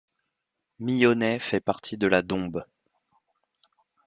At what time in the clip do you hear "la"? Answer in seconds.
2.07-2.23